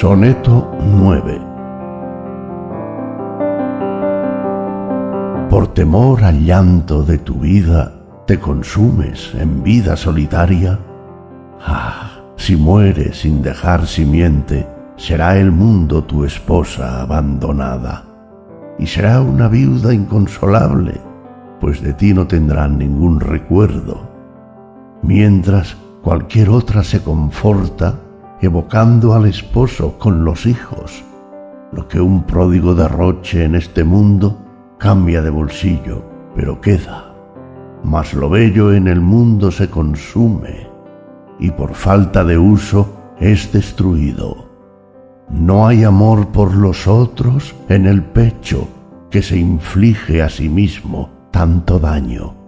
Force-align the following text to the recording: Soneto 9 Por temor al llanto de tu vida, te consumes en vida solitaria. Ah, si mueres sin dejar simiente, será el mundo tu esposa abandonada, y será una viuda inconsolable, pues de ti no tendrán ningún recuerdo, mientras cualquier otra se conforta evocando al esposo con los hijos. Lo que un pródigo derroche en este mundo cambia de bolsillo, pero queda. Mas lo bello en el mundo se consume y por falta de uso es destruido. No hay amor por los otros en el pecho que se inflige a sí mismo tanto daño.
Soneto 0.00 0.66
9 0.80 1.38
Por 5.50 5.74
temor 5.74 6.24
al 6.24 6.42
llanto 6.42 7.02
de 7.02 7.18
tu 7.18 7.34
vida, 7.34 7.92
te 8.26 8.40
consumes 8.40 9.34
en 9.34 9.62
vida 9.62 9.98
solitaria. 9.98 10.78
Ah, 11.60 12.12
si 12.36 12.56
mueres 12.56 13.20
sin 13.20 13.42
dejar 13.42 13.86
simiente, 13.86 14.66
será 14.96 15.36
el 15.36 15.52
mundo 15.52 16.02
tu 16.02 16.24
esposa 16.24 17.02
abandonada, 17.02 18.04
y 18.78 18.86
será 18.86 19.20
una 19.20 19.48
viuda 19.48 19.92
inconsolable, 19.92 20.98
pues 21.60 21.82
de 21.82 21.92
ti 21.92 22.14
no 22.14 22.26
tendrán 22.26 22.78
ningún 22.78 23.20
recuerdo, 23.20 24.08
mientras 25.02 25.76
cualquier 26.00 26.48
otra 26.48 26.84
se 26.84 27.02
conforta 27.02 27.96
evocando 28.40 29.14
al 29.14 29.26
esposo 29.26 29.98
con 29.98 30.24
los 30.24 30.46
hijos. 30.46 31.04
Lo 31.72 31.86
que 31.86 32.00
un 32.00 32.24
pródigo 32.24 32.74
derroche 32.74 33.44
en 33.44 33.54
este 33.54 33.84
mundo 33.84 34.38
cambia 34.78 35.22
de 35.22 35.30
bolsillo, 35.30 36.02
pero 36.34 36.60
queda. 36.60 37.14
Mas 37.84 38.14
lo 38.14 38.28
bello 38.28 38.72
en 38.72 38.88
el 38.88 39.00
mundo 39.00 39.50
se 39.50 39.68
consume 39.68 40.68
y 41.38 41.50
por 41.50 41.74
falta 41.74 42.24
de 42.24 42.38
uso 42.38 43.14
es 43.18 43.52
destruido. 43.52 44.48
No 45.30 45.66
hay 45.66 45.84
amor 45.84 46.28
por 46.28 46.54
los 46.54 46.88
otros 46.88 47.54
en 47.68 47.86
el 47.86 48.02
pecho 48.02 48.68
que 49.10 49.22
se 49.22 49.38
inflige 49.38 50.22
a 50.22 50.28
sí 50.28 50.48
mismo 50.48 51.10
tanto 51.30 51.78
daño. 51.78 52.39